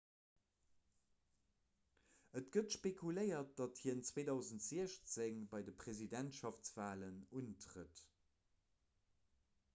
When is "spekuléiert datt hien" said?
2.75-4.01